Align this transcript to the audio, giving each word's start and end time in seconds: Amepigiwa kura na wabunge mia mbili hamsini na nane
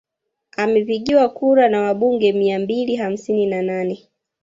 Amepigiwa 0.57 1.29
kura 1.29 1.69
na 1.69 1.81
wabunge 1.81 2.31
mia 2.33 2.59
mbili 2.59 2.95
hamsini 2.95 3.45
na 3.45 3.61
nane 3.61 4.07